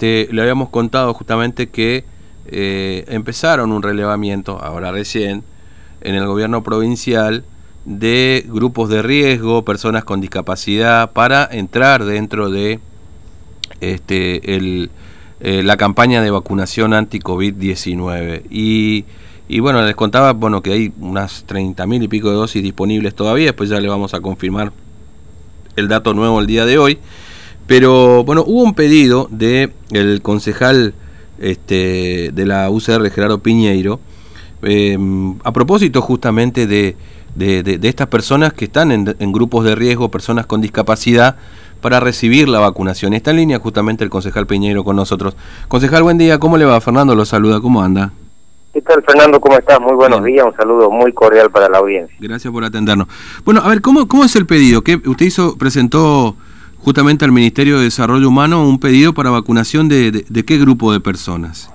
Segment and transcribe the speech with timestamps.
[0.00, 2.04] Te, le habíamos contado justamente que
[2.46, 5.42] eh, empezaron un relevamiento, ahora recién,
[6.02, 7.42] en el gobierno provincial
[7.84, 12.78] de grupos de riesgo, personas con discapacidad, para entrar dentro de
[13.80, 14.92] este, el,
[15.40, 18.44] eh, la campaña de vacunación anti-COVID-19.
[18.50, 19.04] Y,
[19.48, 23.46] y, bueno, les contaba bueno, que hay unas 30.000 y pico de dosis disponibles todavía,
[23.46, 24.70] después ya le vamos a confirmar
[25.74, 27.00] el dato nuevo el día de hoy.
[27.68, 30.94] Pero bueno, hubo un pedido de el concejal
[31.38, 34.00] este, de la UCR, Gerardo Piñeiro,
[34.62, 36.96] em, a propósito justamente de,
[37.34, 41.36] de, estas personas que están en, grupos de riesgo, personas con discapacidad,
[41.82, 43.12] para recibir la vacunación.
[43.12, 45.36] Está en línea justamente el concejal Piñeiro con nosotros.
[45.68, 46.80] Concejal, buen día, ¿cómo le va?
[46.80, 48.12] Fernando lo saluda, ¿cómo anda?
[48.72, 49.38] ¿Qué tal, Fernando?
[49.42, 49.78] ¿Cómo estás?
[49.78, 52.16] Muy buenos días, un saludo muy cordial para la audiencia.
[52.18, 53.08] Gracias por atendernos.
[53.44, 54.80] Bueno, a ver, ¿cómo, cómo es el pedido?
[54.80, 56.34] ¿Qué, usted hizo, presentó
[56.80, 61.00] justamente al Ministerio de Desarrollo Humano un pedido para vacunación de, de, qué grupo de
[61.00, 61.72] personas.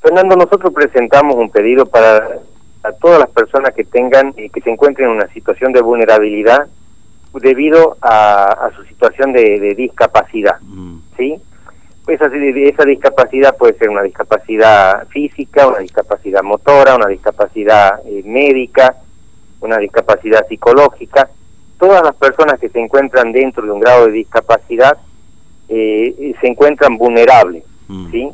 [0.00, 2.40] Fernando, nosotros presentamos un pedido para
[2.82, 6.68] a todas las personas que tengan y que se encuentren en una situación de vulnerabilidad
[7.34, 10.98] debido a, su situación de, discapacidad, mm.
[11.16, 11.36] ¿sí?
[12.06, 18.96] Esa, esa discapacidad puede ser una discapacidad física, una discapacidad motora, una discapacidad eh, médica,
[19.60, 21.28] una discapacidad psicológica,
[21.78, 24.98] todas las personas que se encuentran dentro de un grado de discapacidad
[25.68, 28.10] eh, se encuentran vulnerables, mm.
[28.10, 28.28] ¿sí?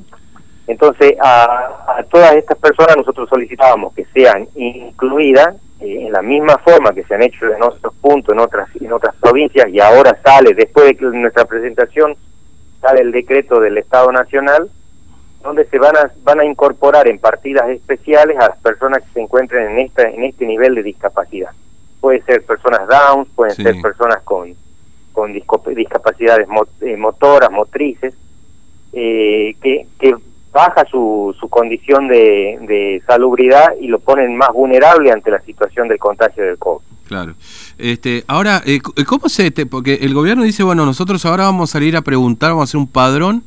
[0.67, 6.93] Entonces, a, todas estas personas nosotros solicitábamos que sean incluidas eh, en la misma forma
[6.93, 10.55] que se han hecho en otros puntos, en otras, en otras provincias, y ahora sale,
[10.55, 12.17] después de que nuestra presentación,
[12.81, 14.71] sale el decreto del Estado Nacional,
[15.43, 19.21] donde se van a, van a incorporar en partidas especiales a las personas que se
[19.21, 21.51] encuentren en, esta, en este nivel de discapacidad
[22.05, 24.55] puede ser personas down, pueden ser personas con,
[25.15, 26.47] con discapacidades
[26.83, 28.15] eh, motoras, motrices,
[28.93, 30.15] eh, que, que
[30.53, 35.89] baja su, su condición de, de, salubridad y lo ponen más vulnerable ante la situación
[35.89, 36.85] del contagio del COVID.
[37.09, 37.37] Claro.
[37.79, 39.51] Este, ahora, eh, ¿cómo se...?
[39.51, 42.69] Te, porque el gobierno dice, bueno, nosotros ahora vamos a salir a preguntar, vamos a
[42.69, 43.45] hacer un padrón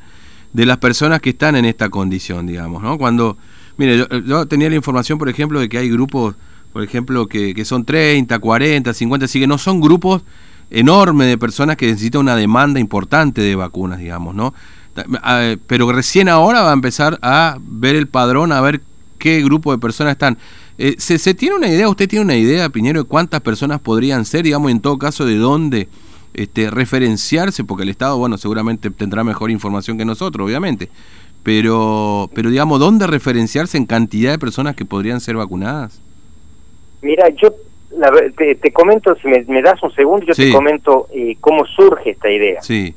[0.54, 2.98] de las personas que están en esta condición, digamos, ¿no?
[2.98, 3.38] Cuando...
[3.78, 6.36] Mire, yo, yo tenía la información, por ejemplo, de que hay grupos
[6.78, 10.22] por ejemplo, que, son 30, 40, 50, así que no son grupos
[10.70, 14.54] enormes de personas que necesitan una demanda importante de vacunas, digamos, ¿no?
[15.66, 18.84] Pero recién ahora va a empezar a ver el padrón, a ver
[19.18, 20.38] qué grupo de personas están.
[20.78, 24.24] Eh, ¿se, ¿se, tiene una idea, usted tiene una idea, Piñero, de cuántas personas podrían
[24.24, 25.90] ser, digamos, en todo caso, de dónde
[26.36, 27.64] este, referenciarse?
[27.64, 30.92] Porque el Estado, bueno, seguramente tendrá mejor información que nosotros, obviamente.
[31.42, 36.02] Pero, pero digamos, ¿dónde referenciarse en cantidad de personas que podrían ser vacunadas?
[37.02, 37.54] Mira, yo
[38.36, 42.62] te, comento, si me, das un segundo, yo te comento eh, cómo surge esta idea.
[42.62, 42.94] Sí.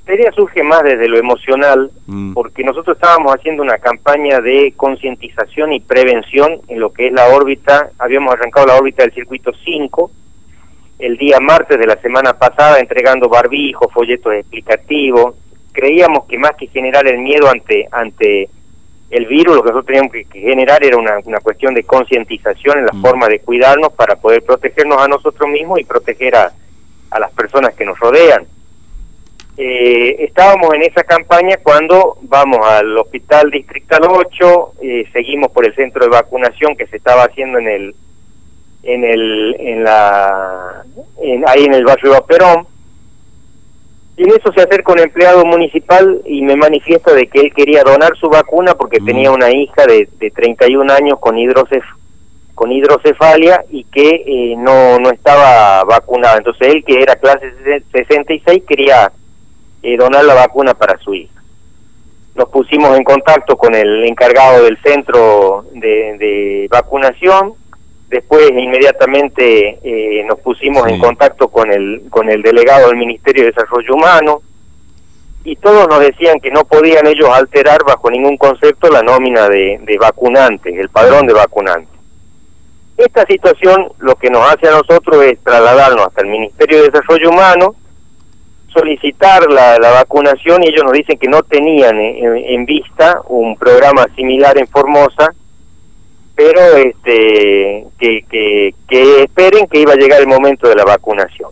[0.00, 2.32] Esta idea surge más desde lo emocional, mm.
[2.32, 7.28] porque nosotros estábamos haciendo una campaña de concientización y prevención en lo que es la
[7.28, 10.10] órbita, habíamos arrancado la órbita del circuito 5,
[10.98, 15.34] el día martes de la semana pasada entregando barbijos, folletos explicativos,
[15.72, 18.50] creíamos que más que generar el miedo ante ante
[19.10, 22.86] el virus, lo que nosotros teníamos que, generar era una, una cuestión de concientización en
[22.86, 23.02] la mm.
[23.02, 26.52] forma de cuidarnos para poder protegernos a nosotros mismos y proteger a,
[27.10, 28.46] a las personas que nos rodean.
[29.56, 35.74] Eh, estábamos en esa campaña cuando vamos al hospital distrital 8, eh, seguimos por el
[35.74, 37.94] centro de vacunación que se estaba haciendo en el
[38.82, 40.82] en el en la
[41.46, 42.66] ahí en el barrio de Perón
[44.20, 47.82] y en eso se acerca un empleado municipal y me manifiesta de que él quería
[47.82, 49.06] donar su vacuna porque mm.
[49.06, 51.82] tenía una hija de, de 31 años con, hidrocef
[52.54, 56.36] con hidrocefalia y que eh, no, no estaba vacunada.
[56.36, 57.50] Entonces él, que era clase
[57.92, 59.10] 66, quería
[59.82, 61.42] eh, donar la vacuna para su hija.
[62.34, 67.54] Nos pusimos en contacto con el encargado del centro de, de vacunación,
[68.10, 73.52] Después inmediatamente eh, nos pusimos en contacto con el, con el delegado del Ministerio de
[73.52, 74.42] Desarrollo Humano
[75.44, 79.78] y todos nos decían que no podían ellos alterar bajo ningún concepto la nómina de,
[79.82, 82.00] de vacunantes, el padrón de vacunantes.
[82.96, 87.30] Esta situación lo que nos hace a nosotros es trasladarnos hasta el Ministerio de Desarrollo
[87.30, 87.76] Humano,
[88.74, 94.04] solicitar la, la vacunación y ellos nos dicen que no tenían en vista un programa
[94.16, 95.32] similar en Formosa
[96.40, 101.50] pero este que, que, que esperen que iba a llegar el momento de la vacunación.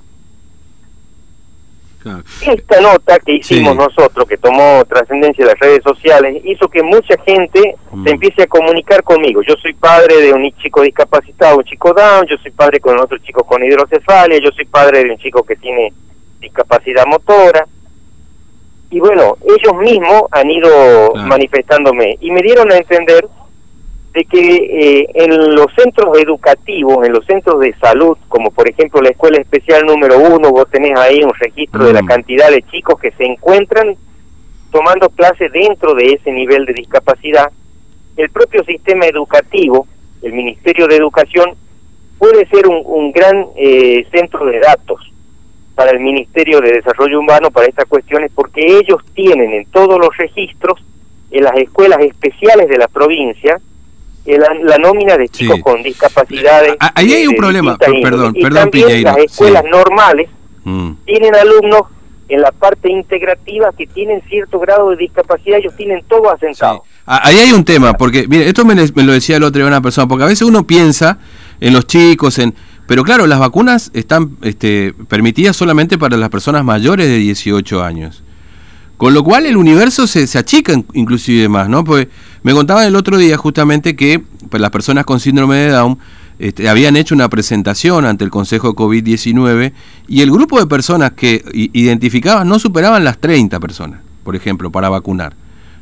[2.40, 7.20] Esta nota que hicimos nosotros, que tomó trascendencia de las redes sociales, hizo que mucha
[7.26, 8.04] gente mm.
[8.04, 9.42] se empiece a comunicar conmigo.
[9.42, 13.18] Yo soy padre de un chico discapacitado, un chico down, yo soy padre con otro
[13.18, 15.92] chico con hidrocefalia, yo soy padre de un chico que tiene
[16.40, 17.66] discapacidad motora.
[18.90, 23.28] y bueno, ellos mismos han ido manifestándome y me dieron a entender
[24.12, 29.00] de que eh, en los centros educativos, en los centros de salud, como por ejemplo
[29.00, 32.06] la escuela especial número uno, vos tenés ahí un registro de la mm.
[32.06, 33.96] cantidad de chicos que se encuentran
[34.70, 37.50] tomando clases dentro de ese nivel de discapacidad,
[38.16, 39.86] el propio sistema educativo,
[40.22, 41.54] el Ministerio de Educación,
[42.18, 45.00] puede ser un, gran eh, centro de datos
[45.74, 50.16] para el Ministerio de Desarrollo Humano para estas cuestiones, porque ellos tienen en todos los
[50.16, 50.82] registros,
[51.30, 53.60] en las escuelas especiales de la provincia,
[54.36, 56.76] la, nómina de chicos con discapacidades.
[56.80, 60.28] Ah, ahí hay un problema, perdón, y perdón, también Las escuelas normales
[60.64, 60.92] mm.
[61.06, 61.82] tienen alumnos
[62.28, 66.82] en la parte integrativa que tienen cierto grado de discapacidad, ellos tienen todo asentado.
[67.06, 69.80] Ah, ahí hay un tema, porque, mire, esto me, lo decía el otro día una
[69.80, 71.18] persona, porque a veces uno piensa
[71.60, 72.54] en los chicos, en
[72.88, 78.24] pero claro, las vacunas están este, permitidas solamente para las personas mayores de 18 años.
[78.98, 81.84] Con lo cual el universo se, se achica inclusive más, ¿no?
[81.84, 82.08] Pues
[82.42, 85.98] me contaban el otro día justamente que pues, las personas con síndrome de Down
[86.38, 89.72] este, habían hecho una presentación ante el Consejo COVID-19
[90.08, 94.88] y el grupo de personas que identificaban no superaban las 30 personas, por ejemplo, para
[94.88, 95.34] vacunar.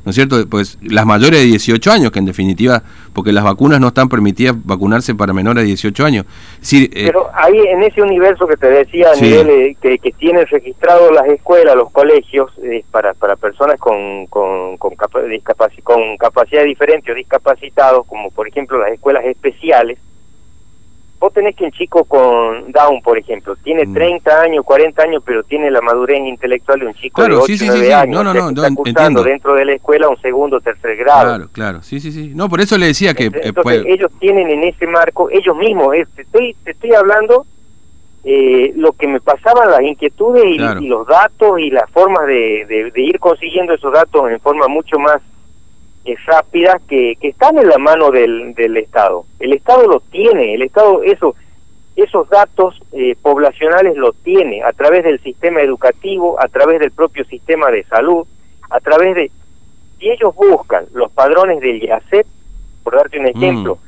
[0.07, 0.37] ¿No es cierto?
[0.49, 2.81] Pues las mayores de 18 años, que en definitiva,
[3.13, 6.27] porque las vacunas no están permitidas vacunarse para menores de 18 años.
[6.73, 11.27] Eh, Pero ahí en ese universo que te decía, nivel, que, que, tienen registrado las
[11.27, 18.07] escuelas, los colegios, eh, para, para personas con, con, con, con capacidad diferente o discapacitados,
[18.07, 19.99] como por ejemplo las escuelas especiales,
[21.19, 24.45] vos tenés que un chico con Down, por ejemplo, tiene 30 mm.
[24.45, 28.15] años, 40 años, pero tiene la madurez intelectual de un chico de 8, 9 años.
[28.15, 31.25] No, no, no, está cursando dentro de la escuela un segundo, tercer grado.
[31.25, 32.33] Claro, claro, sí, sí, sí.
[32.35, 33.25] No, por eso le decía que...
[33.25, 37.47] Entonces, ellos tienen en ese marco, ellos mismos, te, estoy, te estoy hablando
[38.25, 43.03] eh, lo que me pasaban las inquietudes y, los datos y las formas de, de
[43.03, 45.23] ir consiguiendo esos datos en forma mucho más
[46.27, 49.25] rápidas que, que están en la mano del, del Estado.
[49.41, 51.35] El Estado lo tiene, el Estado eso
[51.97, 57.25] esos datos eh, poblacionales lo tiene a través del sistema educativo, a través del propio
[57.25, 58.27] sistema de salud,
[58.71, 59.31] a través de...
[59.99, 62.27] Si ellos buscan los padrones del YACET,
[62.85, 63.29] por darte un mm.
[63.29, 63.79] ejemplo,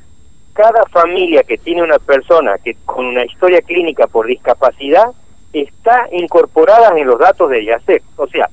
[0.55, 5.12] cada familia que tiene una persona que con una historia clínica por discapacidad
[5.53, 8.03] está incorporada en los datos del YACET.
[8.17, 8.49] O sea,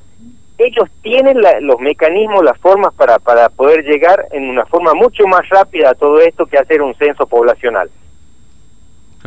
[0.58, 5.48] ellos tienen los mecanismos, las formas para, para poder llegar en una forma mucho más
[5.50, 7.90] rápida a todo esto que hacer un censo poblacional.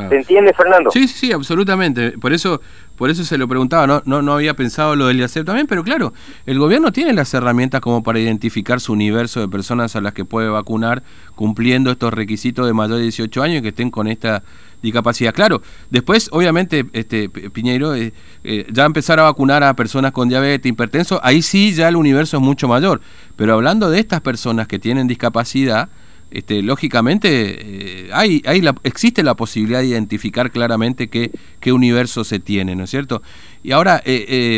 [0.09, 0.91] ¿Se entiende, Fernando?
[0.93, 2.13] Sí, sí, absolutamente.
[2.19, 2.61] Por eso,
[2.99, 3.87] por eso se lo preguntaba.
[3.87, 6.13] No, no, no había pensado lo del IACEP también, pero claro,
[6.47, 10.25] el gobierno tiene las herramientas como para identificar su universo de personas a las que
[10.25, 11.05] puede vacunar,
[11.37, 14.43] cumpliendo estos requisitos de mayor de 18 años y que estén con esta
[14.83, 15.33] discapacidad.
[15.33, 18.13] Claro, después, obviamente, este Piñeiro, eh,
[18.43, 22.37] eh, ya empezar a vacunar a personas con diabetes, hipertenso, ahí sí ya el universo
[22.39, 23.01] es mucho mayor.
[23.37, 25.89] Pero hablando de estas personas que tienen discapacidad,
[26.31, 31.31] este, lógicamente eh, hay, hay la, existe la posibilidad de identificar claramente qué,
[31.61, 33.23] qué universo se tiene, ¿no es cierto?
[33.63, 34.03] Y ahora,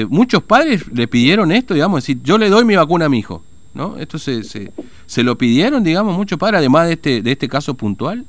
[0.08, 3.42] muchos padres le pidieron esto, digamos, decir, yo le doy mi vacuna a mi hijo,
[3.74, 3.96] ¿no?
[3.98, 4.70] Esto se, se,
[5.06, 8.26] se lo pidieron, digamos, muchos padres, además de este, de este caso puntual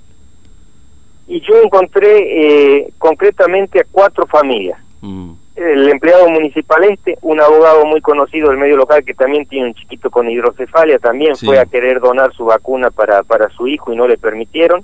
[1.31, 4.77] y yo encontré eh, concretamente a cuatro familias.
[4.99, 5.31] Mm.
[5.61, 9.73] El empleado municipal este, un abogado muy conocido del medio local que también tiene un
[9.73, 13.95] chiquito con hidrocefalia, también fue a querer donar su vacuna para, para su hijo y
[13.95, 14.83] no le permitieron.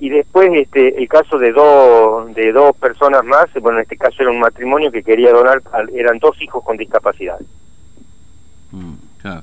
[0.00, 4.22] Y después este el caso de dos de dos personas más, bueno, en este caso
[4.22, 5.60] era un matrimonio que quería donar,
[5.94, 7.38] eran dos hijos con discapacidad.
[8.70, 8.94] Mm,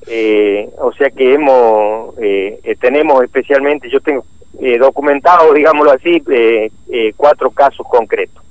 [0.07, 4.23] eh, o sea que hemos eh, tenemos especialmente, yo tengo
[4.59, 8.41] eh, documentado, digámoslo así, eh, eh, cuatro casos concretos.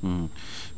[0.00, 0.24] Mm.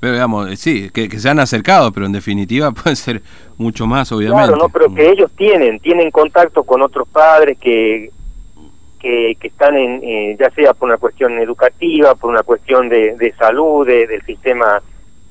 [0.00, 3.22] Pero digamos, sí, que, se han acercado, pero en definitiva puede ser
[3.56, 4.48] mucho más, obviamente.
[4.48, 8.10] Claro, no, pero que ellos tienen, tienen contacto con otros padres que,
[9.00, 13.86] que, están en, ya sea por una cuestión educativa, por una cuestión de, de salud,
[13.86, 14.82] del sistema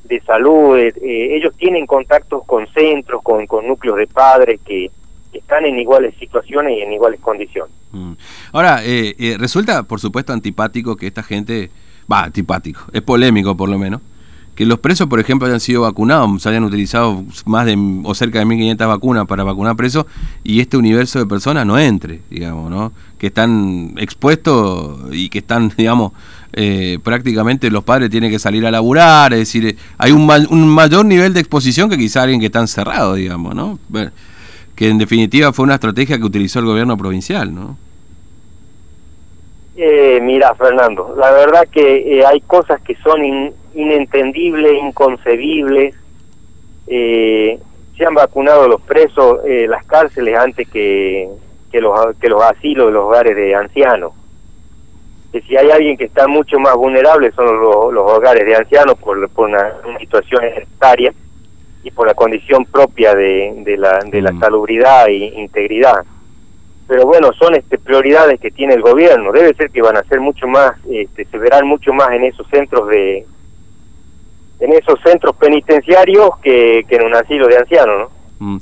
[0.04, 4.92] de salud, ellos tienen contactos con centros, con, con núcleos de padres que,
[5.34, 7.74] están en iguales situaciones y en iguales condiciones.
[7.92, 8.14] Mm.
[8.52, 11.72] Ahora, eh, eh, resulta, por supuesto, antipático que esta gente,
[12.12, 14.00] va, antipático, es polémico por lo menos,
[14.56, 18.40] que los presos, por ejemplo, hayan sido vacunados, se hayan utilizado más de o cerca
[18.40, 20.06] de 1.500 vacunas para vacunar presos
[20.44, 22.92] y este universo de personas no entre, digamos, ¿no?
[23.18, 26.12] Que están expuestos y que están, digamos,
[26.54, 31.06] eh, prácticamente los padres tienen que salir a laburar, es decir, hay un, un mayor
[31.06, 33.80] nivel de exposición que quizá alguien que está encerrado, digamos, ¿no?
[34.76, 37.78] Que en definitiva fue una estrategia que utilizó el gobierno provincial, ¿no?
[39.76, 45.96] Eh, mira, Fernando, la verdad que eh, hay cosas que son inentendibles, inconcebibles.
[46.88, 47.60] Eh,
[47.98, 51.28] se han vacunado los presos, eh, las cárceles antes que,
[51.72, 54.14] que, los, que los asilos, los hogares de ancianos.
[55.32, 58.96] Que si hay alguien que está mucho más vulnerable son los, los hogares de ancianos
[59.00, 61.14] por, por una, situación hereditaria
[61.84, 64.40] y por la condición propia de, de la, de la mm.
[64.40, 66.06] salubridad e integridad.
[66.88, 69.32] Pero bueno, son este, prioridades que tiene el gobierno.
[69.32, 72.48] Debe ser que van a ser mucho más, este, se verán mucho más en esos
[72.50, 73.26] centros de,
[74.60, 78.10] en esos centros penitenciarios que, en un asilo de ancianos,
[78.40, 78.56] ¿no?
[78.56, 78.58] Mm.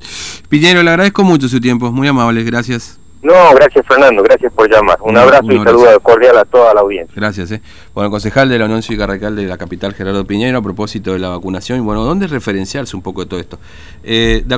[0.50, 3.00] Piñero, le agradezco mucho su tiempo, muy amable, gracias.
[3.22, 4.98] No, gracias Fernando, gracias por llamar.
[5.02, 7.14] Un, abrazo y saludo cordial a toda la audiencia.
[7.16, 7.52] Gracias.
[7.52, 7.62] Eh.
[7.94, 11.20] Bueno, concejal de la Unión Cívica Radical de la capital, Gerardo Piñero, a propósito de
[11.20, 13.60] la vacunación, y bueno, ¿dónde referenciarse un poco de todo esto?
[14.04, 14.56] Eh, de